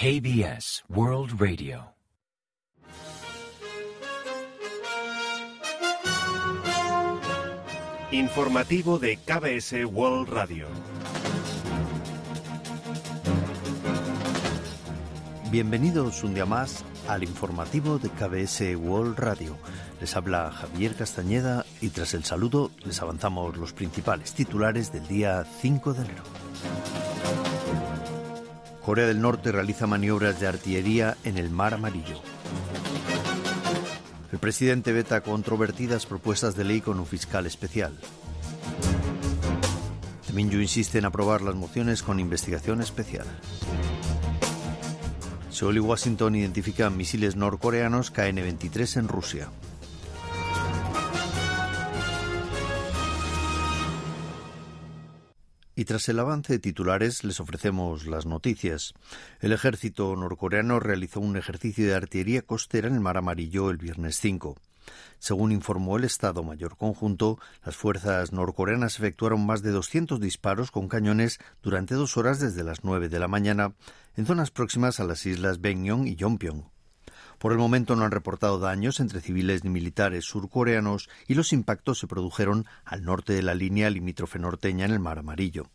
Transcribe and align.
KBS 0.00 0.84
World 0.90 1.40
Radio. 1.40 1.92
Informativo 8.12 9.00
de 9.00 9.16
KBS 9.16 9.84
World 9.86 10.28
Radio. 10.28 10.68
Bienvenidos 15.50 16.22
un 16.22 16.34
día 16.34 16.46
más 16.46 16.84
al 17.08 17.24
informativo 17.24 17.98
de 17.98 18.08
KBS 18.10 18.76
World 18.76 19.18
Radio. 19.18 19.56
Les 20.00 20.14
habla 20.14 20.52
Javier 20.52 20.94
Castañeda 20.94 21.66
y 21.80 21.88
tras 21.88 22.14
el 22.14 22.22
saludo 22.22 22.70
les 22.84 23.02
avanzamos 23.02 23.56
los 23.56 23.72
principales 23.72 24.32
titulares 24.32 24.92
del 24.92 25.08
día 25.08 25.44
5 25.60 25.94
de 25.94 26.04
enero. 26.04 26.22
Corea 28.88 29.06
del 29.06 29.20
Norte 29.20 29.52
realiza 29.52 29.86
maniobras 29.86 30.40
de 30.40 30.46
artillería 30.46 31.18
en 31.22 31.36
el 31.36 31.50
Mar 31.50 31.74
Amarillo. 31.74 32.22
El 34.32 34.38
presidente 34.38 34.94
veta 34.94 35.20
controvertidas 35.20 36.06
propuestas 36.06 36.56
de 36.56 36.64
ley 36.64 36.80
con 36.80 36.98
un 36.98 37.04
fiscal 37.04 37.44
especial. 37.44 37.92
Minju 40.32 40.60
insiste 40.60 40.96
en 40.96 41.04
aprobar 41.04 41.42
las 41.42 41.54
mociones 41.54 42.02
con 42.02 42.18
investigación 42.18 42.80
especial. 42.80 43.26
Seoul 45.50 45.76
y 45.76 45.80
Washington 45.80 46.36
identifican 46.36 46.96
misiles 46.96 47.36
norcoreanos 47.36 48.10
KN-23 48.10 49.00
en 49.00 49.08
Rusia. 49.08 49.48
Y 55.78 55.84
tras 55.84 56.08
el 56.08 56.18
avance 56.18 56.54
de 56.54 56.58
titulares 56.58 57.22
les 57.22 57.38
ofrecemos 57.38 58.04
las 58.08 58.26
noticias. 58.26 58.94
El 59.38 59.52
ejército 59.52 60.16
norcoreano 60.16 60.80
realizó 60.80 61.20
un 61.20 61.36
ejercicio 61.36 61.86
de 61.86 61.94
artillería 61.94 62.42
costera 62.42 62.88
en 62.88 62.94
el 62.94 63.00
Mar 63.00 63.16
Amarillo 63.16 63.70
el 63.70 63.76
viernes 63.76 64.18
5. 64.18 64.56
Según 65.20 65.52
informó 65.52 65.96
el 65.96 66.02
Estado 66.02 66.42
Mayor 66.42 66.76
Conjunto, 66.76 67.38
las 67.64 67.76
fuerzas 67.76 68.32
norcoreanas 68.32 68.98
efectuaron 68.98 69.46
más 69.46 69.62
de 69.62 69.70
200 69.70 70.18
disparos 70.18 70.72
con 70.72 70.88
cañones 70.88 71.38
durante 71.62 71.94
dos 71.94 72.16
horas 72.16 72.40
desde 72.40 72.64
las 72.64 72.82
9 72.82 73.08
de 73.08 73.20
la 73.20 73.28
mañana 73.28 73.74
en 74.16 74.26
zonas 74.26 74.50
próximas 74.50 74.98
a 74.98 75.04
las 75.04 75.26
islas 75.26 75.60
Bengyong 75.60 76.08
y 76.08 76.16
Yonpyong. 76.16 76.77
Por 77.38 77.52
el 77.52 77.58
momento 77.58 77.94
no 77.94 78.04
han 78.04 78.10
reportado 78.10 78.58
daños 78.58 78.98
entre 79.00 79.20
civiles 79.20 79.62
ni 79.62 79.70
militares 79.70 80.24
surcoreanos 80.24 81.08
y 81.26 81.34
los 81.34 81.52
impactos 81.52 81.98
se 81.98 82.08
produjeron 82.08 82.66
al 82.84 83.04
norte 83.04 83.32
de 83.32 83.42
la 83.42 83.54
línea 83.54 83.90
limítrofe 83.90 84.38
norteña 84.38 84.84
en 84.84 84.92
el 84.92 85.00
Mar 85.00 85.20
Amarillo. 85.20 85.70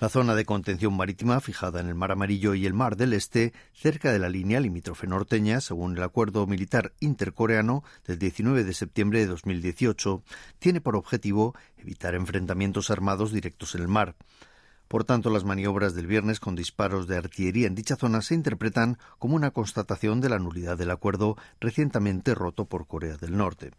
La 0.00 0.08
zona 0.08 0.34
de 0.34 0.44
contención 0.44 0.96
marítima 0.96 1.40
fijada 1.40 1.80
en 1.80 1.88
el 1.88 1.94
Mar 1.94 2.12
Amarillo 2.12 2.54
y 2.54 2.66
el 2.66 2.74
Mar 2.74 2.96
del 2.96 3.12
Este, 3.12 3.52
cerca 3.72 4.12
de 4.12 4.18
la 4.18 4.28
línea 4.28 4.60
limítrofe 4.60 5.06
norteña, 5.06 5.60
según 5.60 5.96
el 5.96 6.02
acuerdo 6.02 6.46
militar 6.46 6.92
intercoreano 7.00 7.84
del 8.06 8.18
19 8.18 8.64
de 8.64 8.74
septiembre 8.74 9.20
de 9.20 9.26
2018, 9.26 10.22
tiene 10.58 10.80
por 10.80 10.96
objetivo 10.96 11.54
evitar 11.78 12.14
enfrentamientos 12.14 12.90
armados 12.90 13.32
directos 13.32 13.74
en 13.74 13.82
el 13.82 13.88
mar. 13.88 14.16
Por 14.90 15.04
tanto, 15.04 15.30
las 15.30 15.44
maniobras 15.44 15.94
del 15.94 16.08
viernes 16.08 16.40
con 16.40 16.56
disparos 16.56 17.06
de 17.06 17.16
artillería 17.16 17.68
en 17.68 17.76
dicha 17.76 17.94
zona 17.94 18.22
se 18.22 18.34
interpretan 18.34 18.98
como 19.20 19.36
una 19.36 19.52
constatación 19.52 20.20
de 20.20 20.28
la 20.28 20.40
nulidad 20.40 20.76
del 20.76 20.90
acuerdo 20.90 21.36
recientemente 21.60 22.34
roto 22.34 22.64
por 22.64 22.88
Corea 22.88 23.16
del 23.16 23.36
Norte. 23.36 23.70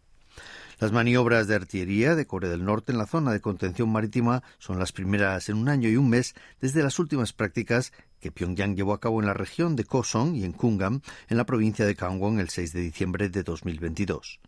Las 0.80 0.94
maniobras 0.94 1.50
de 1.50 1.56
artillería 1.56 2.16
de 2.16 2.26
Corea 2.26 2.50
del 2.50 2.64
Norte 2.64 2.94
en 2.94 2.98
la 2.98 3.08
zona 3.08 3.34
de 3.34 3.42
contención 3.42 3.92
marítima 3.92 4.42
son 4.58 4.80
las 4.80 4.94
primeras 4.94 5.50
en 5.50 5.58
un 5.58 5.68
año 5.68 5.90
y 5.90 5.98
un 5.98 6.08
mes 6.08 6.34
desde 6.62 6.82
las 6.82 6.98
últimas 6.98 7.34
prácticas 7.34 7.92
que 8.22 8.32
Pyongyang 8.32 8.78
llevó 8.78 8.94
a 8.94 9.02
cabo 9.02 9.20
en 9.20 9.28
la 9.28 9.34
región 9.34 9.76
de 9.76 9.84
Kosong 9.84 10.38
y 10.38 10.46
en 10.46 10.54
Kungam, 10.54 11.02
en 11.28 11.36
la 11.36 11.46
provincia 11.46 11.86
de 11.86 11.94
Gangwon, 11.94 12.40
el 12.40 12.48
6 12.48 12.72
de 12.72 12.80
diciembre 12.80 13.28
de 13.28 13.44
2022. 13.44 14.40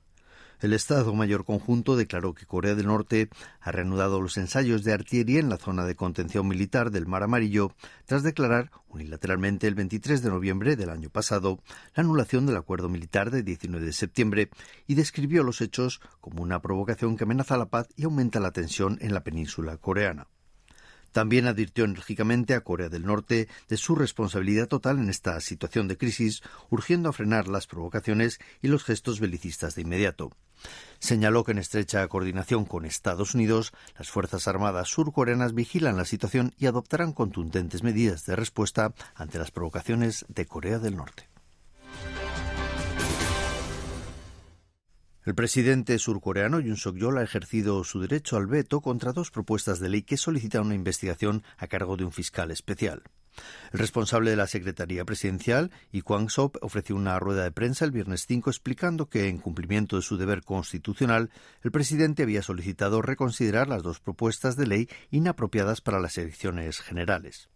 El 0.63 0.71
Estado 0.71 1.13
Mayor 1.13 1.43
Conjunto 1.43 1.97
declaró 1.97 2.33
que 2.33 2.45
Corea 2.45 2.73
del 2.73 2.87
Norte 2.87 3.27
ha 3.59 3.73
reanudado 3.73 4.21
los 4.21 4.37
ensayos 4.37 4.85
de 4.85 4.93
artillería 4.93 5.41
en 5.41 5.49
la 5.49 5.57
zona 5.57 5.83
de 5.83 5.95
contención 5.95 6.47
militar 6.47 6.89
del 6.89 7.05
Mar 7.05 7.21
Amarillo 7.21 7.73
tras 8.05 8.23
declarar 8.23 8.71
unilateralmente 8.87 9.67
el 9.67 9.75
23 9.75 10.23
de 10.23 10.29
noviembre 10.29 10.77
del 10.77 10.89
año 10.89 11.09
pasado 11.09 11.59
la 11.95 12.03
anulación 12.03 12.45
del 12.45 12.55
acuerdo 12.55 12.87
militar 12.87 13.29
de 13.29 13.43
19 13.43 13.85
de 13.85 13.91
septiembre 13.91 14.49
y 14.87 14.95
describió 14.95 15.43
los 15.43 15.59
hechos 15.59 15.99
como 16.21 16.41
una 16.41 16.61
provocación 16.61 17.17
que 17.17 17.25
amenaza 17.25 17.57
la 17.57 17.65
paz 17.65 17.89
y 17.97 18.05
aumenta 18.05 18.39
la 18.39 18.51
tensión 18.51 18.97
en 19.01 19.13
la 19.13 19.25
península 19.25 19.75
coreana. 19.75 20.27
También 21.13 21.47
advirtió 21.47 21.85
enérgicamente 21.85 22.55
a 22.55 22.61
Corea 22.61 22.89
del 22.89 23.05
Norte 23.05 23.47
de 23.69 23.77
su 23.77 23.95
responsabilidad 23.95 24.67
total 24.67 24.97
en 24.97 25.09
esta 25.09 25.39
situación 25.39 25.87
de 25.87 25.97
crisis, 25.97 26.41
urgiendo 26.69 27.07
a 27.07 27.13
frenar 27.13 27.47
las 27.47 27.67
provocaciones 27.67 28.39
y 28.61 28.67
los 28.67 28.83
gestos 28.83 29.19
belicistas 29.19 29.75
de 29.75 29.83
inmediato. 29.83 30.31
Señaló 30.99 31.43
que 31.43 31.51
en 31.51 31.59
estrecha 31.59 32.07
coordinación 32.07 32.65
con 32.65 32.85
Estados 32.85 33.35
Unidos, 33.35 33.73
las 33.97 34.09
Fuerzas 34.09 34.47
Armadas 34.47 34.89
surcoreanas 34.89 35.53
vigilan 35.53 35.97
la 35.97 36.05
situación 36.05 36.53
y 36.57 36.65
adoptarán 36.65 37.13
contundentes 37.13 37.83
medidas 37.83 38.25
de 38.25 38.35
respuesta 38.35 38.93
ante 39.13 39.37
las 39.37 39.51
provocaciones 39.51 40.25
de 40.29 40.45
Corea 40.47 40.79
del 40.79 40.97
Norte. 40.97 41.32
El 45.25 45.35
presidente 45.35 45.97
surcoreano 45.99 46.59
Yoon 46.59 46.75
Suk-yeol 46.75 47.17
ha 47.17 47.23
ejercido 47.23 47.85
su 47.85 48.01
derecho 48.01 48.35
al 48.35 48.45
veto 48.45 48.81
contra 48.81 49.13
dos 49.13 49.31
propuestas 49.31 49.79
de 49.79 49.87
ley 49.87 50.01
que 50.01 50.17
solicitan 50.17 50.65
una 50.65 50.75
investigación 50.75 51.43
a 51.57 51.67
cargo 51.67 51.95
de 51.95 52.03
un 52.03 52.11
fiscal 52.11 52.51
especial. 52.51 53.03
El 53.71 53.79
responsable 53.79 54.31
de 54.31 54.35
la 54.35 54.47
Secretaría 54.47 55.05
Presidencial, 55.05 55.71
Lee 55.93 56.01
Kwang-sop, 56.01 56.57
ofreció 56.61 56.97
una 56.97 57.17
rueda 57.19 57.43
de 57.43 57.51
prensa 57.51 57.85
el 57.85 57.91
viernes 57.91 58.25
5 58.27 58.49
explicando 58.49 59.07
que, 59.07 59.29
en 59.29 59.37
cumplimiento 59.37 59.95
de 59.95 60.01
su 60.01 60.17
deber 60.17 60.43
constitucional, 60.43 61.31
el 61.61 61.71
presidente 61.71 62.23
había 62.23 62.41
solicitado 62.41 63.01
reconsiderar 63.01 63.69
las 63.69 63.81
dos 63.81 64.01
propuestas 64.01 64.57
de 64.57 64.67
ley 64.67 64.89
inapropiadas 65.09 65.79
para 65.79 66.01
las 66.01 66.17
elecciones 66.17 66.81
generales 66.81 67.49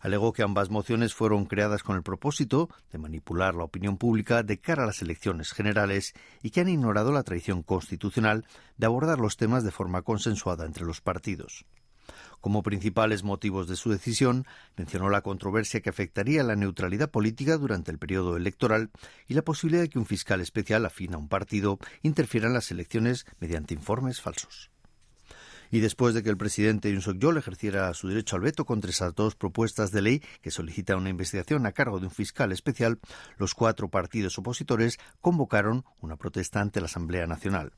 alegó 0.00 0.32
que 0.32 0.42
ambas 0.42 0.70
mociones 0.70 1.14
fueron 1.14 1.46
creadas 1.46 1.82
con 1.82 1.96
el 1.96 2.02
propósito 2.02 2.68
de 2.92 2.98
manipular 2.98 3.54
la 3.54 3.64
opinión 3.64 3.98
pública 3.98 4.42
de 4.42 4.60
cara 4.60 4.84
a 4.84 4.86
las 4.86 5.02
elecciones 5.02 5.52
generales 5.52 6.14
y 6.42 6.50
que 6.50 6.60
han 6.60 6.68
ignorado 6.68 7.12
la 7.12 7.22
tradición 7.22 7.62
constitucional 7.62 8.46
de 8.76 8.86
abordar 8.86 9.18
los 9.18 9.36
temas 9.36 9.64
de 9.64 9.70
forma 9.70 10.02
consensuada 10.02 10.66
entre 10.66 10.84
los 10.84 11.00
partidos. 11.00 11.64
Como 12.40 12.62
principales 12.62 13.24
motivos 13.24 13.68
de 13.68 13.76
su 13.76 13.90
decisión, 13.90 14.46
mencionó 14.76 15.10
la 15.10 15.22
controversia 15.22 15.80
que 15.80 15.90
afectaría 15.90 16.42
la 16.44 16.56
neutralidad 16.56 17.10
política 17.10 17.58
durante 17.58 17.90
el 17.90 17.98
periodo 17.98 18.36
electoral 18.36 18.90
y 19.26 19.34
la 19.34 19.42
posibilidad 19.42 19.82
de 19.82 19.88
que 19.88 19.98
un 19.98 20.06
fiscal 20.06 20.40
especial 20.40 20.86
afín 20.86 21.14
a 21.14 21.18
un 21.18 21.28
partido 21.28 21.78
interfiera 22.02 22.46
en 22.46 22.54
las 22.54 22.70
elecciones 22.70 23.26
mediante 23.40 23.74
informes 23.74 24.20
falsos 24.20 24.70
y 25.70 25.80
después 25.80 26.14
de 26.14 26.22
que 26.22 26.30
el 26.30 26.36
presidente 26.36 26.90
Yoon 26.90 27.02
Suk-yeol 27.02 27.38
ejerciera 27.38 27.92
su 27.94 28.08
derecho 28.08 28.36
al 28.36 28.42
veto 28.42 28.64
contra 28.64 28.90
esas 28.90 29.14
dos 29.14 29.34
propuestas 29.34 29.90
de 29.90 30.02
ley 30.02 30.22
que 30.40 30.50
solicitan 30.50 30.98
una 30.98 31.10
investigación 31.10 31.66
a 31.66 31.72
cargo 31.72 32.00
de 32.00 32.06
un 32.06 32.12
fiscal 32.12 32.52
especial, 32.52 32.98
los 33.36 33.54
cuatro 33.54 33.88
partidos 33.88 34.38
opositores 34.38 34.98
convocaron 35.20 35.84
una 36.00 36.16
protesta 36.16 36.60
ante 36.60 36.80
la 36.80 36.86
Asamblea 36.86 37.26
Nacional. 37.26 37.72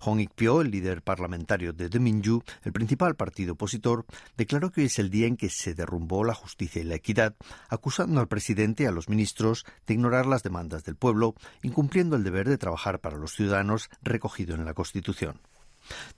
Hong 0.00 0.20
Ik-pyo, 0.20 0.60
el 0.60 0.70
líder 0.70 1.02
parlamentario 1.02 1.72
de 1.72 1.98
Minju, 1.98 2.42
el 2.62 2.72
principal 2.72 3.16
partido 3.16 3.54
opositor, 3.54 4.06
declaró 4.36 4.70
que 4.70 4.82
hoy 4.82 4.86
es 4.86 4.98
el 4.98 5.10
día 5.10 5.26
en 5.26 5.36
que 5.36 5.48
se 5.48 5.74
derrumbó 5.74 6.24
la 6.24 6.34
justicia 6.34 6.82
y 6.82 6.84
la 6.84 6.96
equidad, 6.96 7.34
acusando 7.68 8.20
al 8.20 8.28
presidente 8.28 8.84
y 8.84 8.86
a 8.86 8.92
los 8.92 9.08
ministros 9.08 9.64
de 9.86 9.94
ignorar 9.94 10.26
las 10.26 10.42
demandas 10.42 10.84
del 10.84 10.96
pueblo, 10.96 11.34
incumpliendo 11.62 12.16
el 12.16 12.24
deber 12.24 12.48
de 12.48 12.58
trabajar 12.58 13.00
para 13.00 13.16
los 13.16 13.32
ciudadanos 13.32 13.88
recogido 14.02 14.54
en 14.54 14.64
la 14.64 14.74
Constitución. 14.74 15.40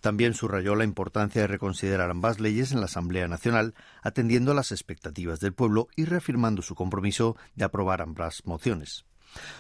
También 0.01 0.35
subrayó 0.35 0.75
la 0.75 0.85
importancia 0.85 1.43
de 1.43 1.49
reconsiderar 1.49 2.11
ambas 2.11 2.41
leyes 2.41 2.73
en 2.73 2.81
la 2.81 2.87
Asamblea 2.87 3.29
Nacional, 3.29 3.75
atendiendo 4.03 4.53
a 4.53 4.55
las 4.55 4.73
expectativas 4.73 5.41
del 5.41 5.53
pueblo 5.53 5.89
y 5.97 6.05
reafirmando 6.05 6.63
su 6.63 6.75
compromiso 6.75 7.37
de 7.55 7.65
aprobar 7.65 8.03
ambas 8.03 8.43
mociones. 8.45 9.05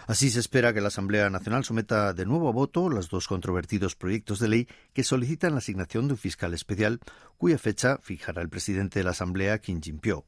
Así 0.07 0.31
se 0.31 0.41
espera 0.41 0.73
que 0.73 0.81
la 0.81 0.89
Asamblea 0.89 1.29
Nacional 1.31 1.65
someta 1.65 2.15
de 2.15 2.25
nuevo 2.25 2.49
a 2.49 2.53
voto 2.53 2.89
los 2.89 3.09
dos 3.09 3.29
controvertidos 3.29 3.97
proyectos 3.97 4.39
de 4.39 4.49
ley 4.49 4.69
que 4.95 5.05
solicitan 5.05 5.53
la 5.53 5.59
asignación 5.59 6.09
de 6.09 6.15
un 6.15 6.19
fiscal 6.19 6.55
especial, 6.55 7.01
cuya 7.37 7.59
fecha 7.59 7.99
fijará 7.99 8.43
el 8.43 8.49
presidente 8.49 9.01
de 9.01 9.05
la 9.05 9.11
Asamblea, 9.11 9.59
Kim 9.59 9.81
Jin-pyo. 9.81 10.25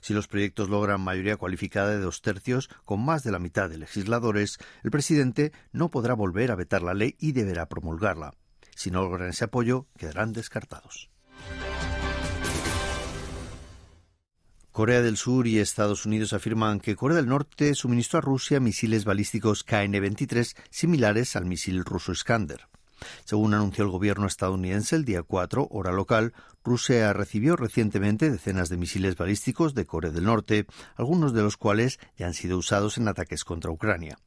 Si 0.00 0.12
los 0.14 0.26
proyectos 0.26 0.68
logran 0.68 1.00
mayoría 1.00 1.36
cualificada 1.36 1.90
de 1.90 2.00
dos 2.00 2.20
tercios, 2.20 2.68
con 2.84 3.04
más 3.04 3.22
de 3.22 3.32
la 3.32 3.38
mitad 3.38 3.68
de 3.70 3.78
legisladores, 3.78 4.58
el 4.82 4.90
presidente 4.90 5.52
no 5.72 5.90
podrá 5.90 6.14
volver 6.14 6.50
a 6.50 6.56
vetar 6.56 6.82
la 6.82 6.94
ley 6.94 7.16
y 7.18 7.32
deberá 7.32 7.66
promulgarla. 7.66 8.32
Si 8.78 8.92
no 8.92 9.02
logran 9.02 9.30
ese 9.30 9.42
apoyo, 9.42 9.88
quedarán 9.98 10.32
descartados. 10.32 11.10
Corea 14.70 15.02
del 15.02 15.16
Sur 15.16 15.48
y 15.48 15.58
Estados 15.58 16.06
Unidos 16.06 16.32
afirman 16.32 16.78
que 16.78 16.94
Corea 16.94 17.16
del 17.16 17.26
Norte 17.26 17.74
suministró 17.74 18.20
a 18.20 18.22
Rusia 18.22 18.60
misiles 18.60 19.04
balísticos 19.04 19.66
KN-23 19.66 20.54
similares 20.70 21.34
al 21.34 21.46
misil 21.46 21.84
ruso 21.84 22.12
Iskander. 22.12 22.68
Según 23.24 23.52
anunció 23.54 23.82
el 23.82 23.90
gobierno 23.90 24.28
estadounidense 24.28 24.94
el 24.94 25.04
día 25.04 25.24
4, 25.24 25.66
hora 25.72 25.90
local, 25.90 26.32
Rusia 26.62 27.12
recibió 27.12 27.56
recientemente 27.56 28.30
decenas 28.30 28.68
de 28.68 28.76
misiles 28.76 29.16
balísticos 29.16 29.74
de 29.74 29.86
Corea 29.86 30.12
del 30.12 30.22
Norte, 30.22 30.66
algunos 30.94 31.32
de 31.32 31.42
los 31.42 31.56
cuales 31.56 31.98
ya 32.16 32.26
han 32.26 32.34
sido 32.34 32.56
usados 32.56 32.96
en 32.96 33.08
ataques 33.08 33.42
contra 33.42 33.72
Ucrania. 33.72 34.18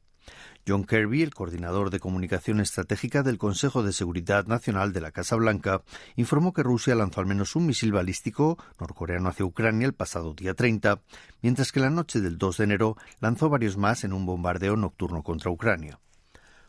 John 0.66 0.84
Kirby, 0.84 1.22
el 1.22 1.34
coordinador 1.34 1.90
de 1.90 1.98
comunicación 1.98 2.60
estratégica 2.60 3.22
del 3.22 3.38
Consejo 3.38 3.82
de 3.82 3.92
Seguridad 3.92 4.46
Nacional 4.46 4.92
de 4.92 5.00
la 5.00 5.10
Casa 5.10 5.36
Blanca, 5.36 5.82
informó 6.16 6.52
que 6.52 6.62
Rusia 6.62 6.94
lanzó 6.94 7.20
al 7.20 7.26
menos 7.26 7.56
un 7.56 7.66
misil 7.66 7.92
balístico 7.92 8.58
norcoreano 8.78 9.28
hacia 9.28 9.44
Ucrania 9.44 9.86
el 9.86 9.94
pasado 9.94 10.34
día 10.34 10.54
30, 10.54 11.00
mientras 11.42 11.72
que 11.72 11.80
la 11.80 11.90
noche 11.90 12.20
del 12.20 12.38
2 12.38 12.58
de 12.58 12.64
enero 12.64 12.96
lanzó 13.20 13.48
varios 13.48 13.76
más 13.76 14.04
en 14.04 14.12
un 14.12 14.24
bombardeo 14.24 14.76
nocturno 14.76 15.22
contra 15.22 15.50
Ucrania. 15.50 15.98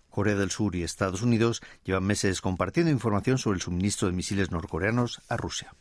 Corea 0.09 0.35
del 0.35 0.51
Sur 0.51 0.75
y 0.75 0.83
Estados 0.83 1.21
Unidos 1.23 1.61
llevan 1.83 2.03
meses 2.03 2.41
compartiendo 2.41 2.91
información 2.91 3.37
sobre 3.37 3.55
el 3.55 3.61
suministro 3.61 4.07
de 4.07 4.13
misiles 4.13 4.51
norcoreanos 4.51 5.21
a 5.27 5.37
Rusia. 5.37 5.73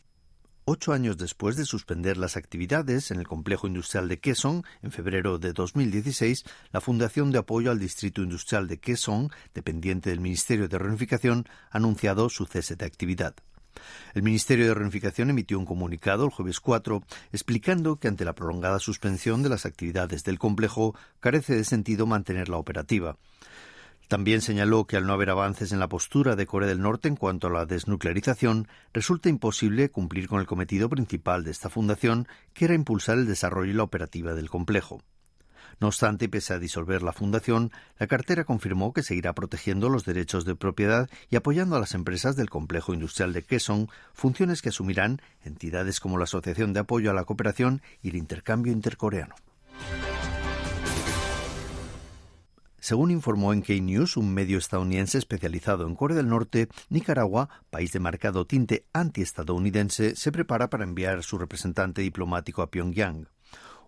Ocho 0.64 0.92
años 0.92 1.18
después 1.18 1.56
de 1.56 1.64
suspender 1.64 2.16
las 2.16 2.36
actividades 2.36 3.10
en 3.10 3.18
el 3.18 3.26
complejo 3.26 3.66
industrial 3.66 4.08
de 4.08 4.20
Kaesong, 4.20 4.62
en 4.82 4.92
febrero 4.92 5.40
de 5.40 5.52
2016, 5.52 6.44
la 6.70 6.80
Fundación 6.80 7.32
de 7.32 7.38
Apoyo 7.38 7.72
al 7.72 7.80
Distrito 7.80 8.22
Industrial 8.22 8.68
de 8.68 8.78
Kaesong, 8.78 9.32
dependiente 9.54 10.10
del 10.10 10.20
Ministerio 10.20 10.68
de 10.68 10.78
Reunificación, 10.78 11.46
ha 11.72 11.78
anunciado 11.78 12.28
su 12.28 12.46
cese 12.46 12.76
de 12.76 12.86
actividad. 12.86 13.34
El 14.14 14.22
Ministerio 14.22 14.68
de 14.68 14.74
Reunificación 14.74 15.30
emitió 15.30 15.58
un 15.58 15.66
comunicado 15.66 16.26
el 16.26 16.30
jueves 16.30 16.60
4 16.60 17.02
explicando 17.32 17.96
que 17.96 18.06
ante 18.06 18.24
la 18.24 18.34
prolongada 18.34 18.78
suspensión 18.78 19.42
de 19.42 19.48
las 19.48 19.66
actividades 19.66 20.22
del 20.22 20.38
complejo 20.38 20.94
carece 21.18 21.56
de 21.56 21.64
sentido 21.64 22.06
mantenerla 22.06 22.56
operativa. 22.58 23.16
También 24.12 24.42
señaló 24.42 24.84
que 24.84 24.98
al 24.98 25.06
no 25.06 25.14
haber 25.14 25.30
avances 25.30 25.72
en 25.72 25.80
la 25.80 25.88
postura 25.88 26.36
de 26.36 26.44
Corea 26.44 26.68
del 26.68 26.82
Norte 26.82 27.08
en 27.08 27.16
cuanto 27.16 27.46
a 27.46 27.50
la 27.50 27.64
desnuclearización, 27.64 28.68
resulta 28.92 29.30
imposible 29.30 29.88
cumplir 29.88 30.28
con 30.28 30.38
el 30.38 30.46
cometido 30.46 30.90
principal 30.90 31.44
de 31.44 31.50
esta 31.50 31.70
fundación, 31.70 32.28
que 32.52 32.66
era 32.66 32.74
impulsar 32.74 33.16
el 33.16 33.26
desarrollo 33.26 33.70
y 33.70 33.74
la 33.74 33.84
operativa 33.84 34.34
del 34.34 34.50
complejo. 34.50 35.00
No 35.80 35.86
obstante, 35.86 36.28
pese 36.28 36.52
a 36.52 36.58
disolver 36.58 37.02
la 37.02 37.14
fundación, 37.14 37.72
la 37.98 38.06
cartera 38.06 38.44
confirmó 38.44 38.92
que 38.92 39.02
seguirá 39.02 39.32
protegiendo 39.32 39.88
los 39.88 40.04
derechos 40.04 40.44
de 40.44 40.56
propiedad 40.56 41.08
y 41.30 41.36
apoyando 41.36 41.76
a 41.76 41.80
las 41.80 41.94
empresas 41.94 42.36
del 42.36 42.50
complejo 42.50 42.92
industrial 42.92 43.32
de 43.32 43.44
Kaesong, 43.44 43.88
funciones 44.12 44.60
que 44.60 44.68
asumirán 44.68 45.22
entidades 45.42 46.00
como 46.00 46.18
la 46.18 46.24
Asociación 46.24 46.74
de 46.74 46.80
Apoyo 46.80 47.10
a 47.10 47.14
la 47.14 47.24
Cooperación 47.24 47.80
y 48.02 48.10
el 48.10 48.16
Intercambio 48.16 48.74
Intercoreano. 48.74 49.36
Según 52.82 53.12
informó 53.12 53.52
en 53.52 53.62
K-News, 53.62 54.16
un 54.16 54.34
medio 54.34 54.58
estadounidense 54.58 55.16
especializado 55.16 55.86
en 55.86 55.94
Corea 55.94 56.16
del 56.16 56.28
Norte, 56.28 56.66
Nicaragua, 56.88 57.48
país 57.70 57.92
de 57.92 58.00
marcado 58.00 58.44
tinte 58.44 58.86
antiestadounidense, 58.92 60.16
se 60.16 60.32
prepara 60.32 60.68
para 60.68 60.82
enviar 60.82 61.22
su 61.22 61.38
representante 61.38 62.02
diplomático 62.02 62.60
a 62.60 62.72
Pyongyang. 62.72 63.28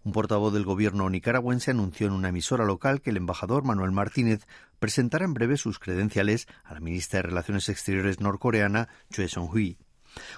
Un 0.05 0.13
portavoz 0.13 0.55
del 0.55 0.65
gobierno 0.65 1.11
nicaragüense 1.11 1.73
anunció 1.73 2.07
en 2.07 2.13
una 2.13 2.29
emisora 2.29 2.65
local 2.65 3.01
que 3.01 3.11
el 3.11 3.17
embajador 3.17 3.65
Manuel 3.65 3.91
Martínez 3.91 4.47
presentará 4.79 5.25
en 5.25 5.35
breve 5.35 5.57
sus 5.57 5.81
credenciales 5.81 6.47
a 6.63 6.75
la 6.75 6.81
ministra 6.81 7.19
de 7.19 7.23
Relaciones 7.31 7.69
Exteriores 7.69 8.21
norcoreana, 8.21 8.89
Choi 9.11 9.27
Song-hui. 9.27 9.77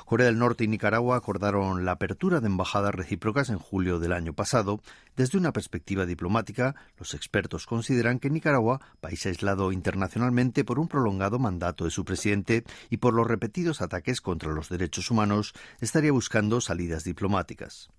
Corea 0.04 0.26
del 0.26 0.38
Norte 0.38 0.64
y 0.64 0.68
Nicaragua 0.68 1.16
acordaron 1.16 1.84
la 1.84 1.92
apertura 1.92 2.40
de 2.40 2.46
embajadas 2.46 2.94
recíprocas 2.94 3.50
en 3.50 3.58
julio 3.58 3.98
del 3.98 4.12
año 4.12 4.32
pasado. 4.32 4.80
Desde 5.16 5.38
una 5.38 5.52
perspectiva 5.52 6.06
diplomática, 6.06 6.74
los 6.98 7.14
expertos 7.14 7.66
consideran 7.66 8.18
que 8.18 8.30
Nicaragua, 8.30 8.80
país 9.00 9.24
aislado 9.26 9.72
internacionalmente 9.72 10.64
por 10.64 10.78
un 10.78 10.88
prolongado 10.88 11.38
mandato 11.38 11.84
de 11.84 11.90
su 11.90 12.04
presidente 12.04 12.64
y 12.90 12.98
por 12.98 13.14
los 13.14 13.26
repetidos 13.26 13.80
ataques 13.80 14.20
contra 14.20 14.52
los 14.52 14.68
derechos 14.68 15.10
humanos, 15.10 15.54
estaría 15.80 16.12
buscando 16.12 16.60
salidas 16.60 17.04
diplomáticas. 17.04 17.90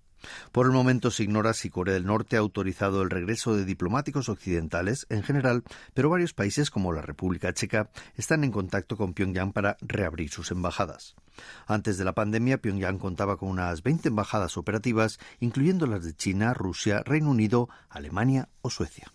Por 0.52 0.66
el 0.66 0.72
momento 0.72 1.10
se 1.10 1.22
ignora 1.22 1.54
si 1.54 1.70
Corea 1.70 1.94
del 1.94 2.06
Norte 2.06 2.36
ha 2.36 2.40
autorizado 2.40 3.02
el 3.02 3.10
regreso 3.10 3.54
de 3.54 3.64
diplomáticos 3.64 4.28
occidentales 4.28 5.06
en 5.08 5.22
general, 5.22 5.62
pero 5.94 6.10
varios 6.10 6.34
países 6.34 6.70
como 6.70 6.92
la 6.92 7.02
República 7.02 7.52
Checa 7.52 7.90
están 8.16 8.44
en 8.44 8.52
contacto 8.52 8.96
con 8.96 9.14
Pyongyang 9.14 9.52
para 9.52 9.76
reabrir 9.80 10.30
sus 10.30 10.50
embajadas. 10.50 11.14
Antes 11.66 11.98
de 11.98 12.04
la 12.04 12.14
pandemia, 12.14 12.58
Pyongyang 12.58 12.98
contaba 12.98 13.36
con 13.36 13.48
unas 13.48 13.82
20 13.82 14.08
embajadas 14.08 14.56
operativas, 14.56 15.18
incluyendo 15.40 15.86
las 15.86 16.04
de 16.04 16.14
China, 16.14 16.54
Rusia, 16.54 17.02
Reino 17.04 17.30
Unido, 17.30 17.68
Alemania 17.88 18.48
o 18.62 18.70
Suecia. 18.70 19.12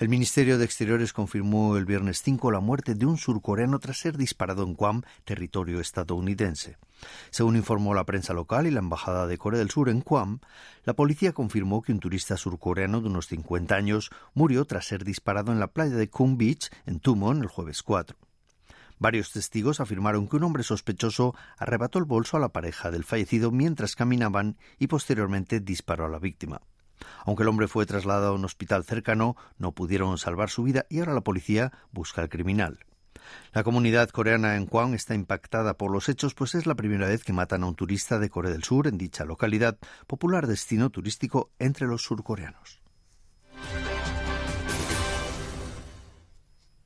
El 0.00 0.08
Ministerio 0.08 0.56
de 0.56 0.64
Exteriores 0.64 1.12
confirmó 1.12 1.76
el 1.76 1.84
viernes 1.84 2.22
5 2.22 2.50
la 2.50 2.60
muerte 2.60 2.94
de 2.94 3.04
un 3.04 3.18
surcoreano 3.18 3.78
tras 3.80 3.98
ser 3.98 4.16
disparado 4.16 4.62
en 4.62 4.72
Guam, 4.72 5.02
territorio 5.26 5.78
estadounidense. 5.78 6.78
Según 7.28 7.54
informó 7.54 7.92
la 7.92 8.06
prensa 8.06 8.32
local 8.32 8.66
y 8.66 8.70
la 8.70 8.78
Embajada 8.78 9.26
de 9.26 9.36
Corea 9.36 9.58
del 9.58 9.68
Sur 9.68 9.90
en 9.90 10.00
Guam, 10.00 10.40
la 10.84 10.94
policía 10.94 11.34
confirmó 11.34 11.82
que 11.82 11.92
un 11.92 12.00
turista 12.00 12.38
surcoreano 12.38 13.02
de 13.02 13.08
unos 13.08 13.26
50 13.26 13.74
años 13.74 14.08
murió 14.32 14.64
tras 14.64 14.86
ser 14.86 15.04
disparado 15.04 15.52
en 15.52 15.60
la 15.60 15.70
playa 15.70 15.96
de 15.96 16.08
Kung 16.08 16.38
Beach, 16.38 16.70
en 16.86 17.00
Tumon, 17.00 17.42
el 17.42 17.48
jueves 17.48 17.82
4. 17.82 18.16
Varios 18.98 19.32
testigos 19.32 19.80
afirmaron 19.80 20.28
que 20.28 20.36
un 20.36 20.44
hombre 20.44 20.62
sospechoso 20.62 21.34
arrebató 21.58 21.98
el 21.98 22.06
bolso 22.06 22.38
a 22.38 22.40
la 22.40 22.48
pareja 22.48 22.90
del 22.90 23.04
fallecido 23.04 23.50
mientras 23.50 23.96
caminaban 23.96 24.56
y 24.78 24.86
posteriormente 24.86 25.60
disparó 25.60 26.06
a 26.06 26.08
la 26.08 26.18
víctima. 26.18 26.62
Aunque 27.24 27.42
el 27.42 27.48
hombre 27.48 27.68
fue 27.68 27.86
trasladado 27.86 28.28
a 28.28 28.34
un 28.34 28.44
hospital 28.44 28.84
cercano, 28.84 29.36
no 29.58 29.72
pudieron 29.72 30.18
salvar 30.18 30.50
su 30.50 30.62
vida 30.62 30.86
y 30.88 31.00
ahora 31.00 31.14
la 31.14 31.22
policía 31.22 31.72
busca 31.92 32.22
al 32.22 32.28
criminal. 32.28 32.78
La 33.52 33.62
comunidad 33.62 34.10
coreana 34.10 34.56
en 34.56 34.66
Guam 34.66 34.94
está 34.94 35.14
impactada 35.14 35.74
por 35.74 35.90
los 35.90 36.08
hechos, 36.08 36.34
pues 36.34 36.54
es 36.54 36.66
la 36.66 36.74
primera 36.74 37.06
vez 37.06 37.24
que 37.24 37.32
matan 37.32 37.62
a 37.62 37.66
un 37.66 37.74
turista 37.74 38.18
de 38.18 38.30
Corea 38.30 38.52
del 38.52 38.64
Sur 38.64 38.86
en 38.86 38.98
dicha 38.98 39.24
localidad, 39.24 39.78
popular 40.06 40.46
destino 40.46 40.90
turístico 40.90 41.50
entre 41.58 41.86
los 41.86 42.02
surcoreanos. 42.02 42.79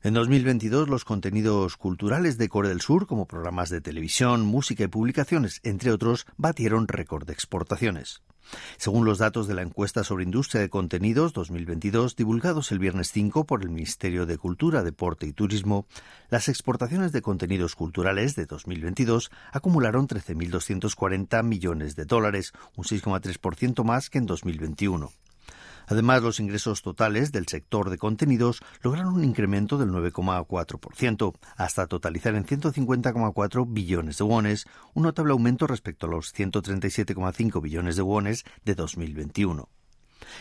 En 0.04 0.12
2022, 0.12 0.90
los 0.90 1.06
contenidos 1.06 1.78
culturales 1.78 2.36
de 2.36 2.50
Corea 2.50 2.68
del 2.68 2.82
Sur, 2.82 3.06
como 3.06 3.26
programas 3.26 3.70
de 3.70 3.80
televisión, 3.80 4.44
música 4.44 4.84
y 4.84 4.88
publicaciones, 4.88 5.60
entre 5.62 5.92
otros, 5.92 6.26
batieron 6.36 6.88
récord 6.88 7.26
de 7.26 7.32
exportaciones. 7.32 8.20
Según 8.76 9.06
los 9.06 9.16
datos 9.16 9.48
de 9.48 9.54
la 9.54 9.62
encuesta 9.62 10.04
sobre 10.04 10.24
industria 10.24 10.60
de 10.60 10.68
contenidos 10.68 11.32
2022 11.32 12.16
divulgados 12.16 12.70
el 12.70 12.80
viernes 12.80 13.12
5 13.12 13.46
por 13.46 13.62
el 13.62 13.70
Ministerio 13.70 14.26
de 14.26 14.36
Cultura, 14.36 14.82
Deporte 14.82 15.26
y 15.26 15.32
Turismo, 15.32 15.86
las 16.28 16.50
exportaciones 16.50 17.12
de 17.12 17.22
contenidos 17.22 17.74
culturales 17.74 18.36
de 18.36 18.44
2022 18.44 19.30
acumularon 19.52 20.06
13.240 20.06 21.42
millones 21.42 21.96
de 21.96 22.04
dólares, 22.04 22.52
un 22.76 22.84
6,3% 22.84 23.82
más 23.84 24.10
que 24.10 24.18
en 24.18 24.26
2021. 24.26 25.10
Además, 25.86 26.22
los 26.22 26.40
ingresos 26.40 26.82
totales 26.82 27.32
del 27.32 27.46
sector 27.46 27.90
de 27.90 27.98
contenidos 27.98 28.60
lograron 28.82 29.14
un 29.14 29.24
incremento 29.24 29.78
del 29.78 29.90
9,4%, 29.90 31.34
hasta 31.56 31.86
totalizar 31.86 32.34
en 32.34 32.46
150,4 32.46 33.66
billones 33.68 34.18
de 34.18 34.24
wones, 34.24 34.66
un 34.94 35.04
notable 35.04 35.32
aumento 35.32 35.66
respecto 35.66 36.06
a 36.06 36.10
los 36.10 36.34
137,5 36.34 37.60
billones 37.60 37.96
de 37.96 38.02
wones 38.02 38.44
de 38.64 38.74
2021. 38.74 39.68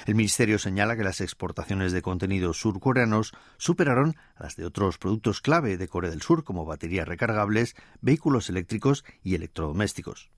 El 0.05 0.15
Ministerio 0.15 0.59
señala 0.59 0.95
que 0.95 1.03
las 1.03 1.21
exportaciones 1.21 1.91
de 1.91 2.01
contenidos 2.01 2.59
surcoreanos 2.59 3.33
superaron 3.57 4.15
a 4.35 4.43
las 4.43 4.55
de 4.55 4.65
otros 4.65 4.97
productos 4.97 5.41
clave 5.41 5.77
de 5.77 5.87
Corea 5.87 6.11
del 6.11 6.21
Sur 6.21 6.43
como 6.43 6.65
baterías 6.65 7.07
recargables, 7.07 7.75
vehículos 8.01 8.49
eléctricos 8.49 9.03
y 9.23 9.35
electrodomésticos. 9.35 10.31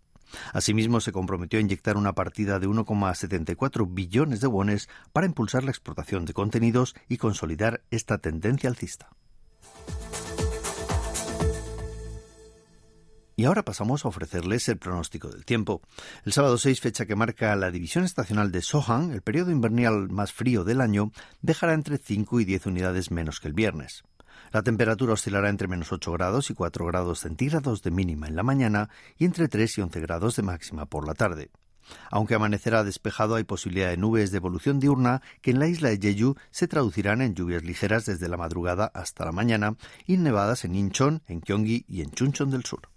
Asimismo, 0.54 1.02
se 1.02 1.12
comprometió 1.12 1.60
a 1.60 1.62
inyectar 1.62 1.98
una 1.98 2.14
partida 2.14 2.60
de 2.60 2.68
1,74 2.68 3.88
billones 3.90 4.42
de 4.42 4.48
wones 4.48 4.90
para 5.14 5.28
impulsar 5.28 5.64
la 5.64 5.72
exportación 5.72 6.26
de 6.26 6.34
contenidos 6.34 6.96
y 7.10 7.18
consolidar 7.18 7.82
esta 7.92 8.18
tendencia 8.18 8.70
alcista. 8.70 9.10
Y 13.38 13.46
ahora 13.46 13.64
pasamos 13.64 14.06
a 14.06 14.08
ofrecerles 14.08 14.70
el 14.70 14.78
pronóstico 14.78 15.28
del 15.28 15.44
tiempo. 15.44 15.82
El 16.24 16.32
sábado 16.32 16.58
6, 16.58 16.80
fecha 16.80 17.06
que 17.06 17.18
marca 17.18 17.54
la 17.58 17.70
división 17.70 18.06
estacional 18.06 18.52
de 18.52 18.62
Sohan, 18.62 19.12
el 19.12 19.22
periodo 19.22 19.52
invernal 19.52 20.10
más 20.10 20.32
frío 20.32 20.64
del 20.64 20.80
año, 20.80 21.12
dejará 21.42 21.74
entre 21.74 21.98
5 21.98 22.40
y 22.40 22.46
10 22.46 22.68
unidades 22.68 23.12
menos 23.12 23.42
que 23.42 23.50
el 23.50 23.54
viernes. 23.54 24.04
La 24.52 24.64
temperatura 24.64 25.14
oscilará 25.14 25.50
entre 25.50 25.68
menos 25.68 25.92
8 25.92 26.12
grados 26.14 26.50
y 26.50 26.54
4 26.54 26.86
grados 26.86 27.20
centígrados 27.20 27.82
de 27.82 27.92
mínima 27.92 28.28
en 28.28 28.36
la 28.36 28.44
mañana 28.44 28.90
y 29.18 29.26
entre 29.26 29.48
3 29.48 29.78
y 29.78 29.82
11 29.82 30.02
grados 30.02 30.36
de 30.36 30.44
máxima 30.44 30.86
por 30.86 31.08
la 31.08 31.14
tarde. 31.14 31.52
Aunque 32.10 32.36
amanecerá 32.36 32.84
despejado, 32.84 33.36
hay 33.36 33.44
posibilidad 33.44 33.90
de 33.90 33.98
nubes 33.98 34.32
de 34.32 34.38
evolución 34.38 34.80
diurna 34.80 35.22
que 35.42 35.52
en 35.52 35.60
la 35.60 35.68
isla 35.68 35.90
de 35.90 36.00
Jeju 36.00 36.36
se 36.52 36.68
traducirán 36.68 37.22
en 37.22 37.36
lluvias 37.36 37.64
ligeras 37.64 38.06
desde 38.06 38.28
la 38.28 38.38
madrugada 38.38 38.92
hasta 38.94 39.26
la 39.26 39.32
mañana 39.32 39.76
y 40.08 40.18
nevadas 40.18 40.66
en 40.66 40.76
Incheon, 40.76 41.22
en 41.28 41.42
Gyeonggi 41.42 41.86
y 41.88 42.02
en 42.02 42.12
Chuncheon 42.12 42.50
del 42.50 42.66
Sur. 42.66 42.95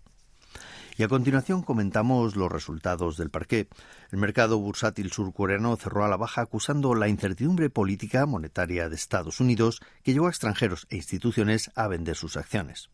Y 0.99 1.05
a 1.05 1.09
continuación 1.09 1.63
comentamos 1.63 2.35
los 2.35 2.51
resultados 2.51 3.17
del 3.17 3.31
parqué. 3.31 3.69
El 4.11 4.19
mercado 4.19 4.59
bursátil 4.59 5.13
surcoreano 5.13 5.77
cerró 5.77 6.05
a 6.05 6.09
la 6.09 6.17
baja 6.17 6.43
acusando 6.43 6.93
la 6.97 7.07
incertidumbre 7.07 7.71
política 7.71 8.27
monetaria 8.27 8.89
de 8.89 8.97
Estados 8.97 9.39
Unidos 9.39 9.81
que 10.03 10.13
llevó 10.13 10.27
a 10.27 10.31
extranjeros 10.31 10.89
e 10.91 10.97
instituciones 10.97 11.71
a 11.77 11.87
vender 11.87 12.17
sus 12.17 12.37
acciones. 12.37 12.91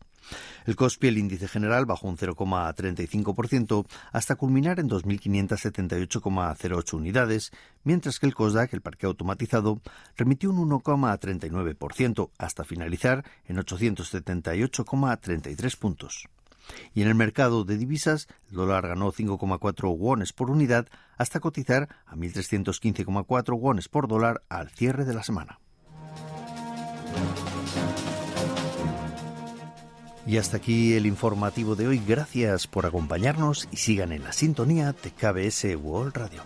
El 0.67 0.75
COSPI, 0.75 1.07
el 1.07 1.17
índice 1.17 1.47
general, 1.47 1.87
bajó 1.87 2.07
un 2.07 2.17
0,35% 2.17 3.87
hasta 4.11 4.35
culminar 4.35 4.79
en 4.79 4.87
2.578,08 4.87 6.93
unidades, 6.93 7.49
mientras 7.83 8.19
que 8.19 8.27
el 8.27 8.35
COSDAC, 8.35 8.71
el 8.73 8.81
parque 8.81 9.07
automatizado, 9.07 9.81
remitió 10.15 10.51
un 10.51 10.69
1,39% 10.69 12.29
hasta 12.37 12.63
finalizar 12.63 13.25
en 13.47 13.57
878,33 13.57 15.79
puntos. 15.79 16.27
Y 16.93 17.01
en 17.01 17.07
el 17.07 17.15
mercado 17.15 17.63
de 17.63 17.77
divisas, 17.77 18.27
el 18.49 18.57
dólar 18.57 18.87
ganó 18.87 19.11
5,4 19.11 19.97
wones 19.97 20.33
por 20.33 20.49
unidad 20.49 20.87
hasta 21.17 21.39
cotizar 21.39 21.89
a 22.05 22.15
1.315,4 22.15 23.59
wones 23.59 23.89
por 23.89 24.07
dólar 24.07 24.43
al 24.49 24.69
cierre 24.69 25.05
de 25.05 25.13
la 25.13 25.23
semana. 25.23 25.59
Y 30.27 30.37
hasta 30.37 30.57
aquí 30.57 30.93
el 30.93 31.05
informativo 31.05 31.75
de 31.75 31.87
hoy. 31.87 32.01
Gracias 32.05 32.65
por 32.65 32.85
acompañarnos 32.85 33.67
y 33.71 33.77
sigan 33.77 34.11
en 34.11 34.23
la 34.23 34.33
sintonía 34.33 34.93
de 34.93 35.11
KBS 35.11 35.75
World 35.75 36.17
Radio. 36.17 36.41